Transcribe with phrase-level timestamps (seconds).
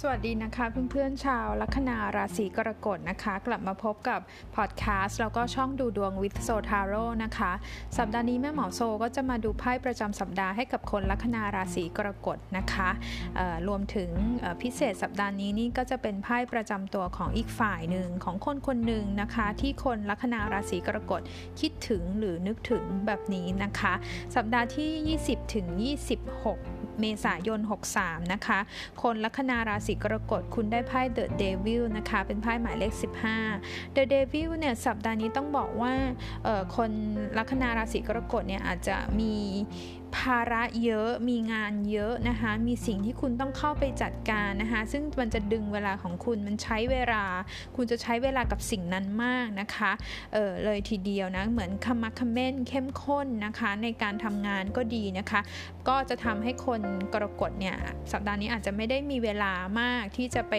[0.00, 4.20] สวัสดีนะคะเพื่อนๆชาวลัคนาราศีกรกฎนะคะ กลับมาพบกับ
[4.56, 7.52] พอดแคสต์แล้วก็ช่องดูดวงวิทโซทาโร่นะคะ
[7.98, 12.88] สัปดาห์นี้แม่หมอโซก็จะมาดูไพ่ประจำสัปดาห์ให้กับคนลัคนาราศีกรกฎนะคะ
[13.68, 14.10] รวมถึง
[14.62, 21.20] พิเศษสัปดาห์นี้นี่ก็จะเป็นไพ่ประจำตัวของอีกฝ่ายหนึ่งของคนคนหนึ่งนะคะ ที่คนลัคนาราศีกรกฎ
[21.60, 23.92] คิดถึงหรือนึกถึงแบบนี้นะคะ
[24.36, 27.60] สัปดาห์ที่ 20ถึง26 เมษายน
[27.96, 28.58] 63 นะคะ
[29.02, 32.92] คนลัคนาราศีกรกฎคุณได้ไพ่ The Devil นะคะ เป็นไพ่หมายเลข
[33.44, 35.94] 15 The Devil เนี่ยสัปดาห์นี้ต้องบอกว่า
[36.76, 36.90] คน
[37.38, 39.34] ลัคนาราศีกรกฎเนี่ยอาจจะมี
[40.16, 47.24] ภาระเยอะมีงานเยอะนะคะ มีสิ่งที่คุณต้องเข้าไปจัดการนะคะ ซึ่งมันจะดึงเวลาของคุณมันใช้เวลา
[47.76, 49.92] คุณจะใช้เวลากับสิ่งนั้นมากนะคะ
[50.32, 55.40] เออเลยทีเดียวนะเหมือนคมักคเม้นเข้มข้นนะคะ ในการทำงานก็ดีนะคะ
[55.88, 56.80] ก็จะทำให้คน
[57.12, 57.76] กรกฎเนี่ย
[58.12, 60.54] สัปดาห์นี้อาจจะไม่ได้มีเวลามากที่จะไป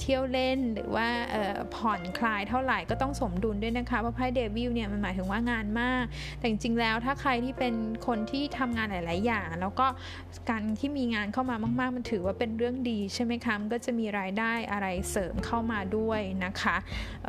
[0.00, 1.08] เที่ยวเล่นหรือว่า
[1.74, 6.04] ผ่อนคลายเท่าไหร่ก็ต้องสมดุลด้วยนะคะเพราะไพ่เดวิลเนี่ยมันหมายถึงว่างานมาก
[6.38, 7.74] แต่จริงๆแล้วถ้าใครที่เป็น
[8.06, 9.86] คนที่ทำงานหลาย ๆ อย่าง แล้วก็
[10.50, 16.76] การที่มีงานเข้ามามาก ๆ มันถือว่าเป็นเรื่องดีใช่ไหมคะมันก็จะมีรายได้อะไรเสริมเข้ามาด้วยนะคะ
[17.26, 17.28] เ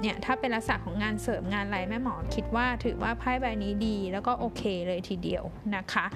[0.00, 5.44] เนี่ยถ้าเป็นลักษณะของงานเสริมงานอะไรแม่หมอคิดว่าถือว่าไพ่ใบนี้ดี แล้วก็โอเคเลยทีเดียว
[5.76, 6.06] นะคะ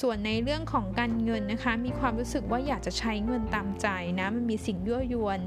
[0.00, 3.88] ส่วนในเรื่องของการเงินนะคะ มีความรู้สึกว่าอยากจะใช้เงินตามใจ
[4.20, 5.40] นะมันมีสิ่งยั่วยวน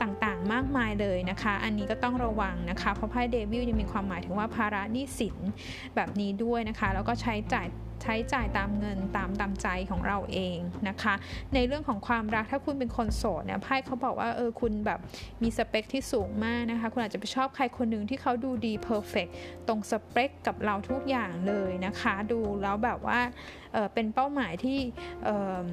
[0.00, 0.14] ต่าง
[0.46, 5.36] ๆ มากมายเลยนะคะ อันนี้ก็ต้องระวังนะคะ เพราะไพ่เดวิลยังมีความหมายถึงว่าภาระหนี้สิน
[5.94, 7.68] แบบนี้ด้วยนะคะ แล้วก็ใช้จ่าย
[8.04, 11.14] ใช้จ่ายตามเงินตามตามใจของเราเองนะคะ
[11.54, 15.00] ในเรื่องของความรักถ้าคุณเป็นคนโสดเนี่ยไพ่เขาบอกว่าเออคุณแบบ
[15.42, 19.26] มีสเปคที่สูงมากนะคะ คุณอาจจะไปชอบใครคนหนึ่งที่เขาดูดีเพอร์เฟก
[19.68, 23.20] ตรงสเปคกับเราทุกอย่างเลยนะคะ ดูแล้วแบบว่า
[23.72, 24.78] เออเป็นเป้าหมายที่
[25.24, 25.28] เอ
[25.62, 25.64] อ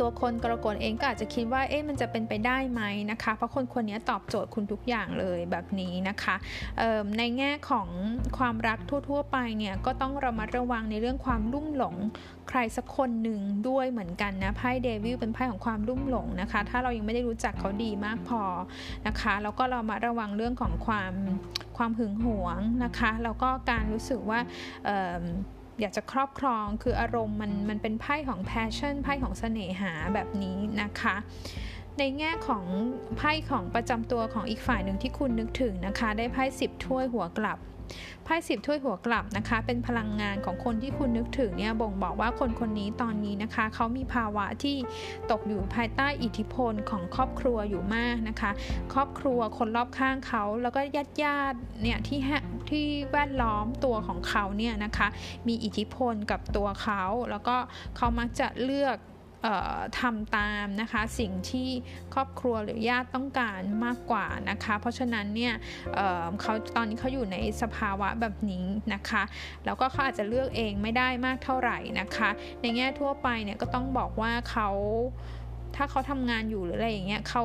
[0.00, 6.36] ตัวคนกรกฎเองก็อาจจะคิดว่าเอ๊ะมันจะเป็นไปได้ไหมนะคะ เพราะคนคนนี้ตอบโจทย์คุณทุกอย่างเลยแบบนี้นะคะ
[7.18, 7.88] ในแง่ของ
[8.38, 8.78] ความรัก
[9.08, 11.96] ทั่ว ๆ ไปเนี่ยก็ต้องระมัดระวังในเรื่องความลุ่มหลง
[12.48, 18.42] ใครสักคนหนึ่งด้วยเหมือนกันนะไพ่เดวิลเป็นไพ่ของความลุ่มหลงนะคะ ถ้าเรายังไม่ได้รู้จักเขาดีมากพอ
[19.06, 21.12] นะคะแล้วก็เรามาระวังเรื่องของความ
[21.76, 24.40] ความหึงหวงนะคะ แล้วก็การรู้สึกว่า
[25.80, 31.16] อยากจะครอบครองคืออารมณ์มันมันเป็นไพ่ของ passion ไพ่ของเสน่หาแบบนี้นะคะ
[31.98, 32.64] ในแง่ของ
[33.16, 37.58] ไพ่ของประจำตัวของอีกฝ่ายหนึ่งที่คุณนึกถึงนะคะ ได้ไพ่สิบถ้วยหัวกลับ
[38.24, 44.76] ไพ่สิบถ้วยหัวกลับนะคะ เป็นพลังงานของคนที่คุณนึกถึงเนี่ยบ่งบอกว่าคนคนนี้ตอนนี้นะคะ เขามีภาวะที่
[45.30, 48.50] ตกอยู่ภายใต้อิทธิพลของครอบครัวอยู่มากนะคะ
[48.92, 52.20] ครอบครัวคนรอบข้างเขาแล้วก็ญาติญาติเนี่ยที่
[52.70, 55.08] ที่แวดล้อมตัวของเขาเนี่ยนะคะ
[55.48, 57.56] มีอิทธิพลกับตัวเขา แล้วก็
[57.96, 58.96] เขามักจะเลือก
[60.00, 61.68] ทำตามนะคะสิ่งที่
[62.14, 65.54] ครอบครัวหรือญาติต้องการมากกว่านะคะ เพราะฉะนั้นเนี่ย
[65.94, 69.22] เเขาตอนนี้เขาอยู่ในสภาวะแบบนี้นะคะ
[69.64, 72.30] แล้วก็เขาอาจจะเลือกเองไม่ได้มากเท่าไหร่นะคะ
[72.62, 74.68] ในแง่ทั่วไปเนี่ยก็ต้องบอกว่าเขา
[75.76, 77.44] ถ้าเขาทำงานอยู่หรืออะไรอย่างเงี้ยเขา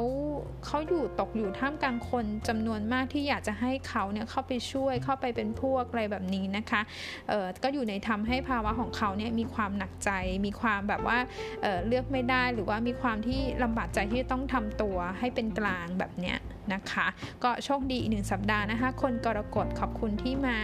[0.65, 6.81] เขาอยู่ตกอยู่ท่ามกลางคนจำนวนมากที่อยากจะให้เขาเนี่ยเข้าไปช่วยเข้าไปเป็นพวกอะไรแบบนี้นะคะ
[7.29, 10.09] เออก็อยู่ในทำให้ภาวะของเขาเนี่ยมีความหนักใจ
[10.45, 11.17] มีความแบบว่า
[11.61, 16.37] เเลือกไม่ได้หรือว่ามีความที่ลำบากใจที่ต้องทำตัวให้เป็นกลางแบบเนี้ย
[16.73, 17.07] นะคะ
[17.43, 20.57] ก็โชคดีอีกหนึ่งสัปดาห์นะคะ คนกรกฎขอบคุณที่มา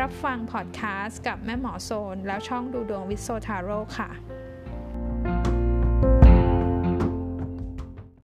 [0.00, 4.10] รับฟังพอดแคสต์กับแม่หมอโซน แล้วช่องดูดวงวิโซทาโร่ค่ะ